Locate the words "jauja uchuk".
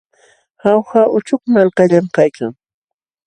0.63-1.41